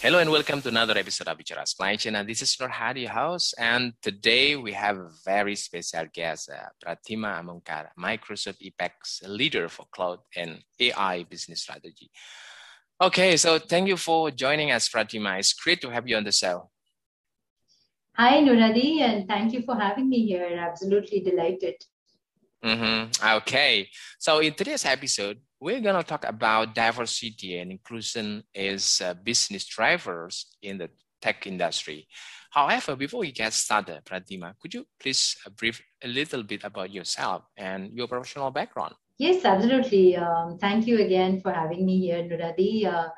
[0.00, 2.14] Hello and welcome to another episode of Bichara Supply Chain.
[2.14, 3.52] And this is Nur Hadi, host.
[3.58, 8.92] And today we have a very special guest, uh, Pratima Amonkar, Microsoft APAC
[9.26, 12.12] leader for cloud and AI business strategy.
[13.00, 15.36] Okay, so thank you for joining us, Pratima.
[15.36, 16.70] It's great to have you on the show.
[18.16, 20.46] Hi, Nuradi, and thank you for having me here.
[20.60, 21.74] Absolutely delighted.
[22.64, 23.36] Mm-hmm.
[23.38, 23.88] Okay,
[24.20, 29.66] so in today's episode, we're going to talk about diversity and inclusion as uh, business
[29.66, 32.06] drivers in the tech industry.
[32.50, 36.92] However, before we get started, Pratima, could you please uh, brief a little bit about
[36.92, 38.94] yourself and your professional background?
[39.18, 40.16] Yes, absolutely.
[40.16, 42.86] Um, thank you again for having me here, Nuradi.
[42.86, 43.08] Uh,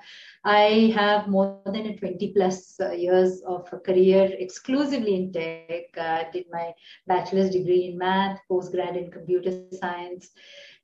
[0.43, 5.85] I have more than a 20 plus uh, years of a career exclusively in tech.
[5.99, 6.73] Uh, did my
[7.07, 10.31] bachelor's degree in math, postgrad in computer science,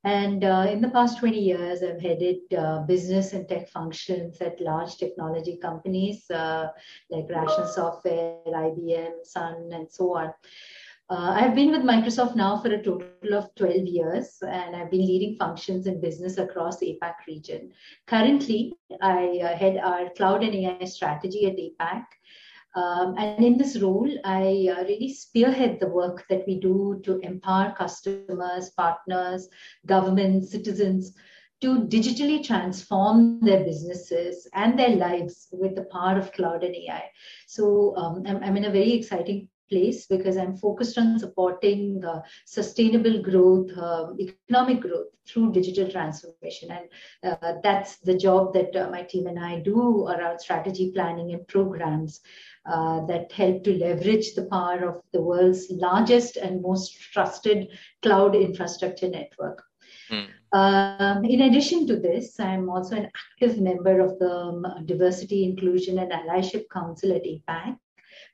[0.07, 4.61] and uh, in the past 20 years, I've headed uh, business and tech functions at
[4.61, 6.69] large technology companies uh,
[7.11, 10.33] like Rational Software, IBM, Sun, and so on.
[11.11, 15.07] Uh, I've been with Microsoft now for a total of 12 years, and I've been
[15.07, 17.73] leading functions in business across the APAC region.
[18.07, 22.05] Currently, I uh, head our cloud and AI strategy at APAC,
[22.77, 27.19] um, and in this role, I uh, really spearhead the work that we do to
[27.21, 29.49] empower customers, partners,
[29.87, 31.15] governments, citizens
[31.63, 37.05] to digitally transform their businesses and their lives with the power of cloud and AI.
[37.47, 42.21] So um, I'm, I'm, in a very exciting place because I'm focused on supporting uh,
[42.45, 46.71] sustainable growth, uh, economic growth through digital transformation.
[46.71, 51.33] And uh, that's the job that uh, my team and I do around strategy planning
[51.33, 52.21] and programs
[52.71, 57.69] uh, that help to leverage the power of the world's largest and most trusted
[58.03, 59.63] cloud infrastructure network.
[60.11, 60.29] Mm.
[60.53, 65.99] Um, in addition to this, I'm also an active member of the um, Diversity, Inclusion,
[65.99, 67.77] and Allyship Council at APAC,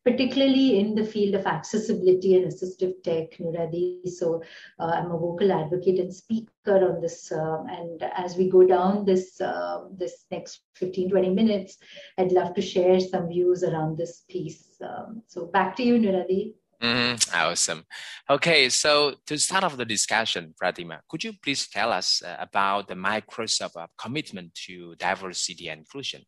[0.05, 4.09] particularly in the field of accessibility and assistive tech, Nuradi.
[4.09, 4.43] So
[4.79, 7.31] uh, I'm a vocal advocate and speaker on this.
[7.31, 11.79] Uh, and as we go down this uh, this next 15, 20 minutes,
[12.19, 14.77] I'd love to share some views around this piece.
[14.81, 16.55] Um, so back to you, Nuradi.
[16.83, 17.37] Mm-hmm.
[17.37, 17.85] Awesome.
[18.29, 22.89] Okay, so to start off the discussion, Pratima, could you please tell us uh, about
[22.89, 26.23] the Microsoft uh, commitment to diversity and inclusion?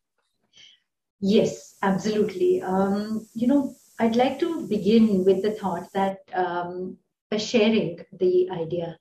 [1.20, 2.62] Yes, absolutely.
[2.62, 6.98] Um, you know, I'd like to begin with the thought that um,
[7.30, 8.98] by sharing the idea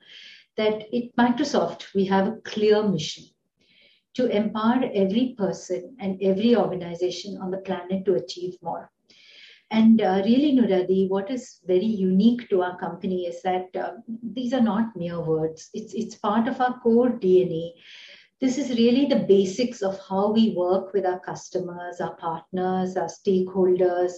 [0.57, 3.25] that at Microsoft, we have a clear mission
[4.15, 8.91] to empower every person and every organization on the planet to achieve more.
[9.71, 14.53] And uh, really, Nuradi, what is very unique to our company is that uh, these
[14.53, 15.69] are not mere words.
[15.73, 17.71] It's, it's part of our core DNA
[18.43, 23.07] this is really the basics of how we work with our customers, our partners, our
[23.07, 24.11] stakeholders,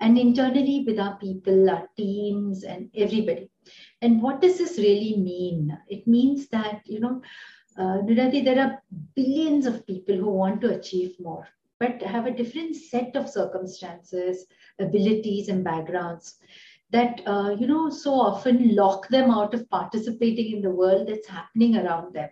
[0.00, 3.50] and internally with our people, our teams, and everybody.
[4.00, 5.76] And what does this really mean?
[5.88, 7.20] It means that, you know,
[7.78, 8.82] uh, there are
[9.14, 11.46] billions of people who want to achieve more,
[11.78, 14.46] but have a different set of circumstances,
[14.78, 16.36] abilities, and backgrounds
[16.92, 21.28] that, uh, you know, so often lock them out of participating in the world that's
[21.28, 22.30] happening around them.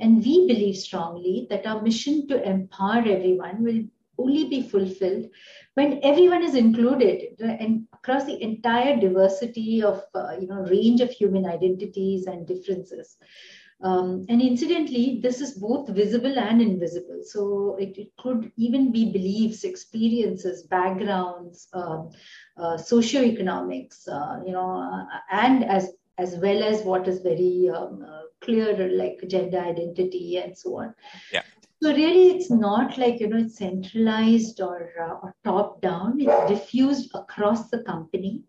[0.00, 3.84] And we believe strongly that our mission to empower everyone will
[4.18, 5.26] only be fulfilled
[5.74, 11.10] when everyone is included and across the entire diversity of uh, you know range of
[11.10, 13.16] human identities and differences.
[13.82, 17.20] Um, and incidentally this is both visible and invisible.
[17.24, 22.10] So it, it could even be beliefs experiences backgrounds um,
[22.56, 28.04] uh, socioeconomics uh, you know uh, and as as well as what is very um,
[28.08, 30.94] uh, clear like gender identity and so on.
[31.32, 31.42] Yeah.
[31.82, 36.50] So really it's not like you know it's centralized or, uh, or top down it's
[36.50, 38.42] diffused across the company.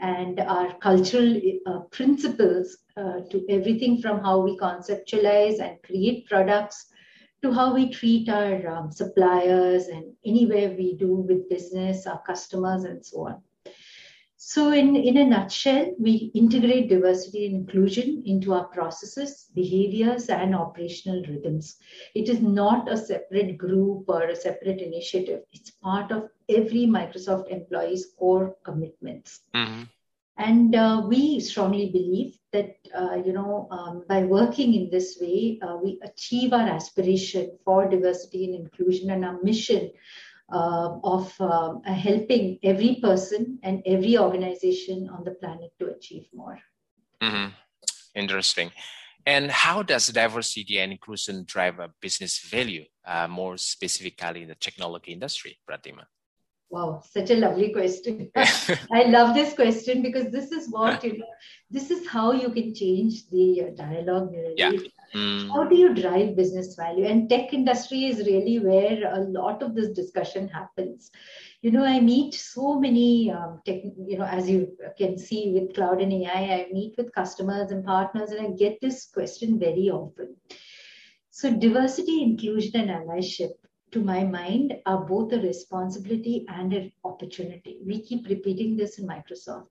[0.00, 6.86] And our cultural uh, principles uh, to everything from how we conceptualize and create products
[7.42, 12.84] to how we treat our um, suppliers and anywhere we do with business our customers
[12.84, 13.42] and so on
[14.40, 20.54] So, in, in a nutshell, we integrate diversity and inclusion into our processes, behaviors, and
[20.54, 21.78] operational rhythms.
[22.14, 27.48] It is not a separate group or a separate initiative, it's part of every Microsoft
[27.50, 29.40] employee's core commitments.
[29.56, 29.82] Mm-hmm.
[30.36, 35.58] And uh, we strongly believe that, uh, you know, um, by working in this way,
[35.60, 39.90] uh, we achieve our aspiration for diversity and inclusion and our mission
[40.50, 46.58] uh, of uh, helping every person and every organization on the planet to achieve more.
[47.22, 47.48] Mm-hmm.
[48.14, 48.70] Interesting.
[49.26, 54.54] And how does diversity and inclusion drive a business value, uh, more specifically in the
[54.54, 56.04] technology industry, Pratima?
[56.70, 58.30] Wow, such a lovely question.
[58.36, 61.26] I love this question because this is what, you know,
[61.70, 64.34] this is how you can change the dialogue.
[64.56, 64.72] Yeah.
[65.14, 65.48] Mm.
[65.52, 67.04] How do you drive business value?
[67.06, 71.10] And tech industry is really where a lot of this discussion happens.
[71.62, 75.74] You know, I meet so many um, tech, you know, as you can see with
[75.74, 79.90] cloud and AI, I meet with customers and partners and I get this question very
[79.90, 80.36] often.
[81.30, 83.52] So diversity, inclusion, and allyship
[83.92, 87.78] to my mind, are both a responsibility and an opportunity.
[87.84, 89.68] We keep repeating this in Microsoft.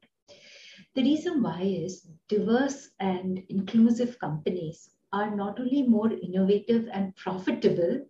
[0.96, 8.06] The reason why is diverse and inclusive companies are not only more innovative and profitable,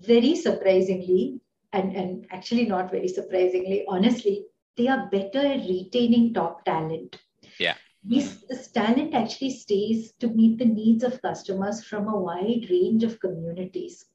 [0.00, 1.40] very surprisingly,
[1.72, 4.46] and, and actually not very surprisingly, honestly,
[4.76, 7.18] they are better at retaining top talent.
[7.58, 7.74] Yeah.
[8.02, 13.04] This, this talent actually stays to meet the needs of customers from a wide range
[13.04, 14.06] of communities.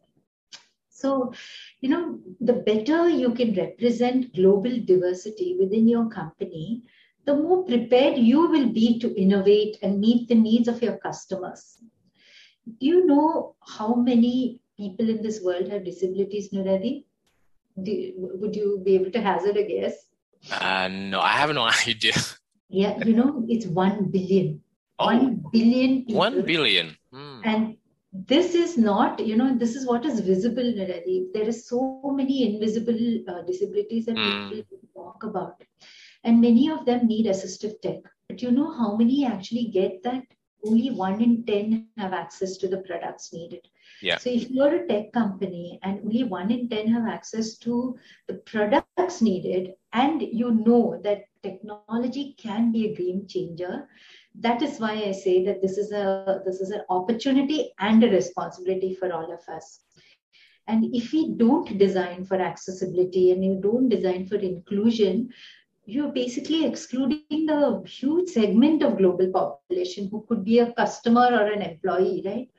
[0.90, 1.34] So,
[1.82, 6.84] you know, the better you can represent global diversity within your company,
[7.25, 11.77] the more prepared you will be to innovate and meet the needs of your customers.
[12.80, 17.06] Do you know how many people in this world have disabilities, Nuradi?
[17.81, 20.06] Do, would you be able to hazard a guess?
[20.51, 22.13] Uh, no, I have no idea.
[22.69, 24.62] Yeah, you know, it's 1 billion.
[25.00, 26.16] Oh, 1 billion people.
[26.16, 26.95] 1 billion.
[27.12, 27.42] Hmm.
[27.44, 27.77] And
[28.13, 31.33] this is not, you know, this is what is visible, Nuradi.
[31.33, 34.51] There are so many invisible uh, disabilities that mm.
[34.51, 35.62] people talk about.
[36.25, 38.00] And many of them need assistive tech.
[38.27, 40.24] But you know how many actually get that?
[40.66, 43.68] Only one in 10 have access to the products needed.
[44.01, 44.18] Yeah.
[44.18, 47.95] So if you're a tech company and only one in 10 have access to
[48.27, 53.88] the products needed, and you know that technology can be a game changer,
[54.39, 58.10] that is why I say that this is a this is an opportunity and a
[58.10, 59.81] responsibility for all of us.
[60.68, 65.30] And if we don't design for accessibility and you don't design for inclusion,
[65.86, 71.52] you're basically excluding the huge segment of global population who could be a customer or
[71.52, 72.50] an employee, right?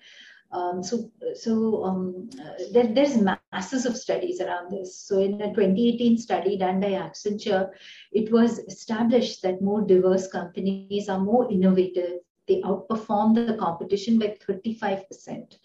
[0.53, 2.31] Um, so, so um,
[2.73, 3.19] there, there's
[3.53, 4.97] masses of studies around this.
[4.97, 7.71] So, in a 2018 study done by Accenture,
[8.13, 12.21] it was established that more diverse companies are more innovative.
[12.47, 15.57] They outperform the competition by 35%.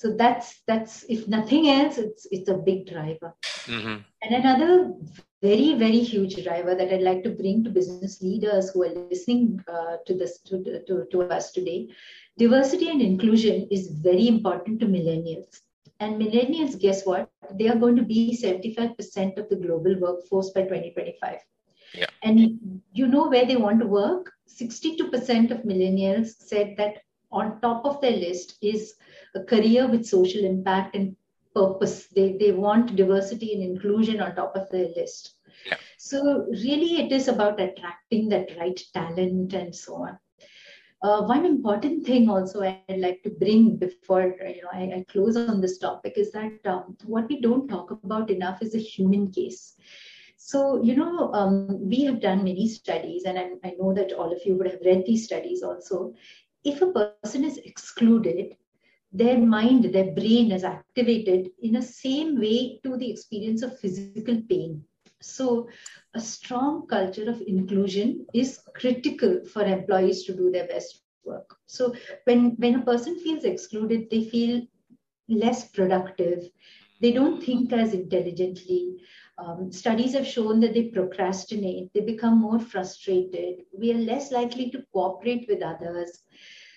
[0.00, 3.34] So that's that's if nothing else, it's it's a big driver.
[3.66, 3.96] Mm-hmm.
[4.22, 4.94] And another
[5.42, 9.64] very very huge driver that I'd like to bring to business leaders who are listening
[9.66, 11.88] uh, to this to, to, to us today
[12.40, 15.60] diversity and inclusion is very important to millennials.
[16.00, 17.28] And millennials, guess what?
[17.58, 21.38] They are going to be 75% of the global workforce by 2025.
[21.94, 22.06] Yeah.
[22.22, 24.32] And you know where they want to work?
[24.48, 28.94] 62% of millennials said that on top of their list is
[29.34, 31.16] a career with social impact and
[31.54, 32.06] purpose.
[32.06, 35.34] They, they want diversity and inclusion on top of their list.
[35.96, 40.18] So, really, it is about attracting that right talent and so on.
[41.02, 45.34] Uh, one important thing also I'd like to bring before you know I, I close
[45.34, 49.30] on this topic is that um, what we don't talk about enough is the human
[49.30, 49.76] case.
[50.36, 54.30] So you know um, we have done many studies, and I, I know that all
[54.30, 56.12] of you would have read these studies also.
[56.64, 58.56] If a person is excluded,
[59.12, 64.42] their mind, their brain is activated in a same way to the experience of physical
[64.48, 64.84] pain.
[65.20, 65.68] So
[66.14, 71.56] a strong culture of inclusion is critical for employees to do their best work.
[71.66, 74.62] So when, when a person feels excluded, they feel
[75.28, 76.50] less productive.
[77.00, 78.96] They don't think as intelligently.
[79.38, 83.64] Um, studies have shown that they procrastinate, they become more frustrated.
[83.76, 86.24] We are less likely to cooperate with others.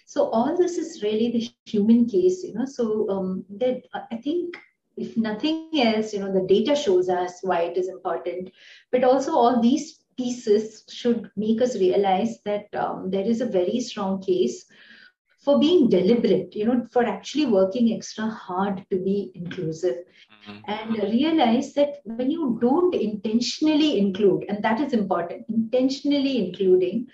[0.06, 2.66] So all this is really the human case, you know.
[2.66, 4.56] So um, that I think
[4.98, 8.52] if nothing else, you know, the data shows us why it is important,
[8.92, 13.80] but also all these pieces should make us realize that um, there is a very
[13.80, 14.66] strong case
[15.40, 19.98] for being deliberate, you know, for actually working extra hard to be inclusive.
[20.48, 20.60] Mm-hmm.
[20.68, 27.08] And realize that when you don't intentionally include, and that is important, intentionally including,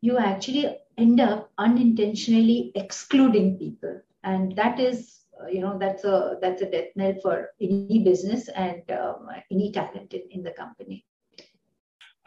[0.00, 4.00] you actually end up unintentionally excluding people.
[4.22, 8.82] And that is you know that's a that's a death knell for any business and
[8.90, 11.04] um, any talent in, in the company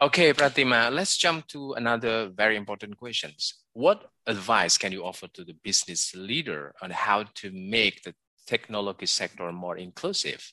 [0.00, 3.64] Okay, Pratima, let's jump to another very important questions.
[3.72, 8.14] What advice can you offer to the business leader on how to make the
[8.46, 10.52] technology sector more inclusive?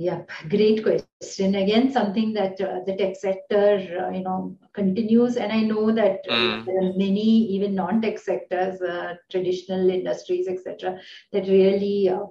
[0.00, 1.56] Yep, great question.
[1.56, 6.20] Again, something that uh, the tech sector, uh, you know, continues, and I know that
[6.30, 6.64] uh, mm.
[6.66, 11.00] there are many, even non-tech sectors, uh, traditional industries, etc.,
[11.32, 12.26] that really uh,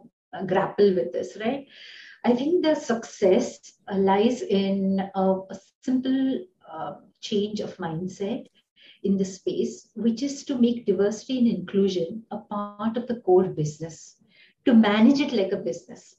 [0.46, 1.68] grapple with this, right?
[2.24, 8.48] I think the success lies in a, a simple uh, change of mindset
[9.04, 13.50] in the space, which is to make diversity and inclusion a part of the core
[13.50, 14.16] business,
[14.64, 16.16] to manage it like a business,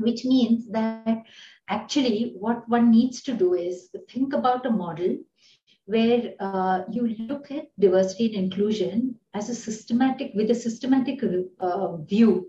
[0.00, 1.24] which means that
[1.68, 5.16] actually what one needs to do is think about a model
[5.86, 11.22] where uh, you look at diversity and inclusion as a systematic with a systematic
[11.60, 12.48] uh, view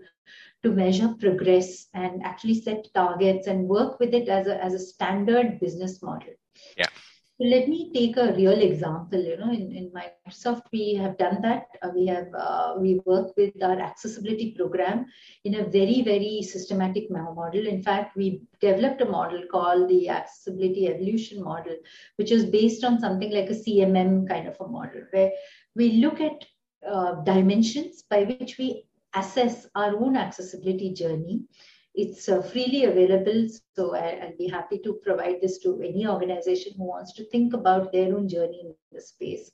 [0.62, 4.78] to measure progress and actually set targets and work with it as a, as a
[4.78, 6.32] standard business model.
[6.76, 6.91] Yeah.
[7.44, 9.20] Let me take a real example.
[9.20, 11.66] You know, in, in Microsoft, we have done that.
[11.82, 15.06] Uh, we have uh, we work with our accessibility program
[15.44, 17.66] in a very very systematic model.
[17.66, 21.74] In fact, we developed a model called the accessibility evolution model,
[22.14, 25.32] which is based on something like a CMM kind of a model, where
[25.74, 26.44] we look at
[26.88, 28.84] uh, dimensions by which we
[29.16, 31.42] assess our own accessibility journey.
[31.94, 36.72] It's uh, freely available, so I, will be happy to provide this to any organization
[36.76, 39.50] who wants to think about their own journey in the space.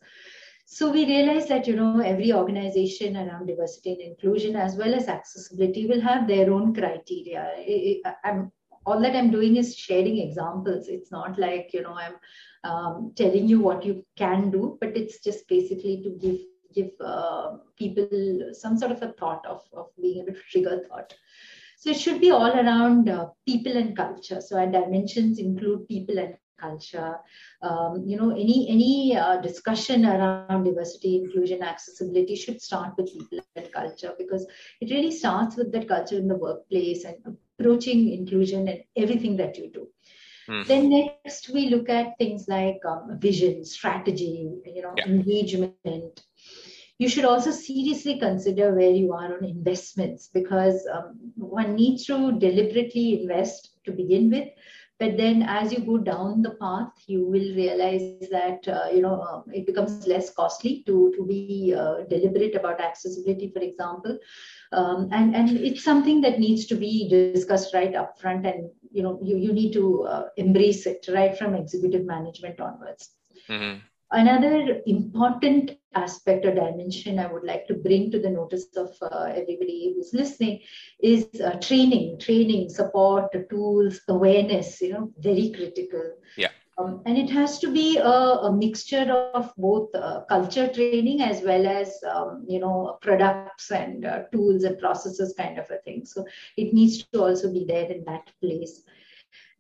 [0.71, 5.09] So we realize that you know every organization around diversity and inclusion as well as
[5.09, 7.43] accessibility will have their own criteria.
[8.23, 8.53] I'm,
[8.85, 10.89] all that I'm doing is sharing examples.
[10.89, 12.17] It's not like you know I'm
[12.65, 16.41] um, telling you what you can do, but it's just basically to give
[16.75, 21.15] give uh, people some sort of a thought of, of being able to trigger thought.
[21.79, 24.41] So it should be all around uh, people and culture.
[24.41, 27.17] So our dimensions include people and culture.
[27.63, 33.39] Um, you know, any any uh, discussion around diversity, inclusion, accessibility should start with people
[33.55, 34.45] and culture because
[34.81, 37.17] it really starts with that culture in the workplace and
[37.61, 39.89] approaching inclusion and everything that you do.
[40.49, 40.67] Mm.
[40.67, 45.07] Then next we look at things like um, vision, strategy, you know, yeah.
[45.07, 46.23] engagement,
[46.99, 52.39] you should also seriously consider where you are on investments because um, one needs to
[52.39, 54.49] deliberately invest to begin with.
[54.99, 59.21] But then as you go down the path you will realize that uh, you know
[59.23, 64.19] um, it becomes less costly to to be uh, deliberate about accessibility for example.
[64.73, 69.05] Um, and and it's something that needs to be discussed right up front and you
[69.05, 73.11] know you, you need to uh, embrace it right from executive management onwards.
[73.49, 73.79] Mm-hmm.
[74.11, 79.33] Another important aspect or dimension I would like to bring to the notice of uh,
[79.35, 80.61] everybody who's listening
[81.01, 86.15] is uh, training, training, support, tools, awareness, you know, very critical.
[86.37, 86.49] Yeah.
[86.79, 91.43] Um, and it has to be a, a mixture of both uh, culture training as
[91.43, 96.05] well as um, you know products and uh, tools and processes kind of a thing
[96.05, 96.25] so
[96.57, 98.85] it needs to also be there in that place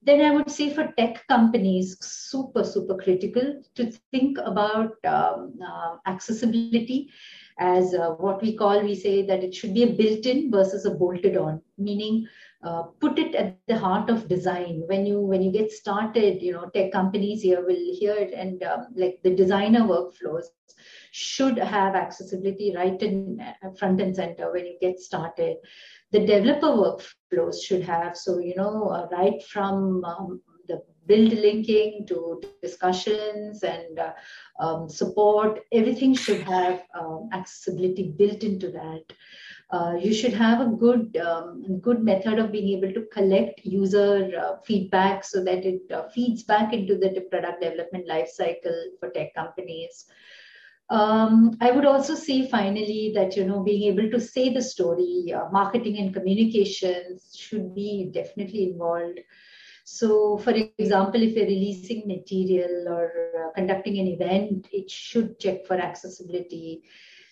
[0.02, 5.96] then I would say for tech companies, super, super critical to think about um, uh,
[6.06, 7.10] accessibility
[7.58, 10.84] as uh, what we call, we say that it should be a built in versus
[10.86, 12.26] a bolted on, meaning
[12.62, 14.82] uh, put it at the heart of design.
[14.86, 18.62] When you when you get started you know tech companies here will hear it and
[18.62, 20.44] um, like the designer workflows
[21.18, 25.56] should have accessibility right in uh, front and center when you get started
[26.10, 28.16] the developer workflows should have.
[28.16, 34.12] So, you know, uh, right from um, the build linking to discussions and uh,
[34.60, 39.02] um, support, everything should have um, accessibility built into that.
[39.70, 44.32] Uh, you should have a good um, good method of being able to collect user
[44.40, 49.34] uh, feedback so that it uh, feeds back into the product development lifecycle for tech
[49.34, 50.06] companies.
[50.90, 55.32] Um, I would also say finally that you know being able to say the story,
[55.34, 59.20] uh, marketing and communications should be definitely involved.
[59.84, 65.66] So, for example, if you're releasing material or uh, conducting an event, it should check
[65.66, 66.82] for accessibility.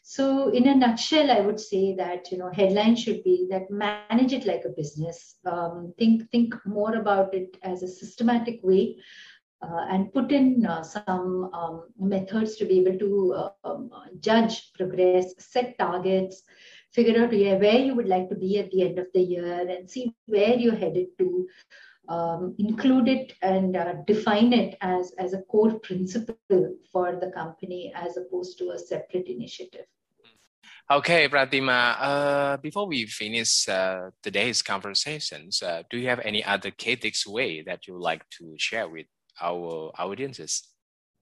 [0.03, 4.33] So, in a nutshell, I would say that you know headline should be that manage
[4.35, 5.37] it like a business.
[5.47, 8.97] Um, think think more about it as a systematic way
[9.63, 14.73] uh, and put in uh, some um, methods to be able to uh, um, judge
[14.75, 16.43] progress, set targets,
[16.93, 19.69] figure out yeah, where you would like to be at the end of the year,
[19.69, 21.47] and see where you're headed to.
[22.09, 26.37] Um, include it and uh, define it as, as a core principle
[26.93, 29.87] for the company as opposed to a separate initiative.
[30.89, 36.71] Okay, Pratima, uh, before we finish uh, today's conversations, uh, do you have any other
[36.71, 36.97] key
[37.27, 39.07] way that you would like to share with
[39.41, 40.63] our audiences?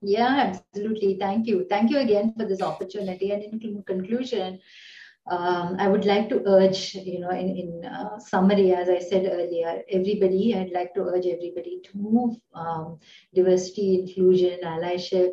[0.01, 1.17] Yeah, absolutely.
[1.19, 1.65] Thank you.
[1.69, 3.31] Thank you again for this opportunity.
[3.31, 4.59] And in conclusion,
[5.27, 9.25] um, I would like to urge, you know, in, in uh, summary, as I said
[9.25, 12.99] earlier, everybody, I'd like to urge everybody to move um,
[13.33, 15.31] diversity, inclusion, allyship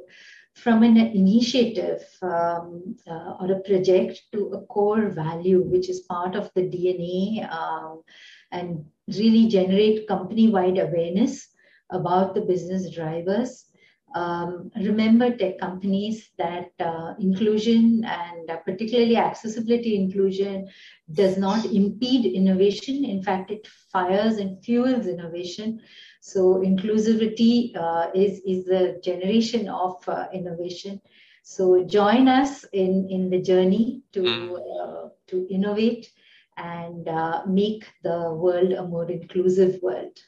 [0.55, 6.35] from an initiative um, uh, or a project to a core value, which is part
[6.35, 8.03] of the DNA um,
[8.51, 11.49] and really generate company wide awareness
[11.93, 13.67] about the business drivers.
[14.15, 20.69] Um, remember tech companies that uh, inclusion and uh, particularly accessibility inclusion
[21.13, 23.07] does not impede innovation.
[23.07, 25.81] In fact, it fires and fuels innovation.
[26.21, 31.01] So inclusivity uh, is, is the generation of uh, innovation.
[31.43, 34.57] So join us in, in the journey to, mm.
[34.59, 36.11] uh, to innovate
[36.57, 40.19] and uh, make the world a more inclusive world.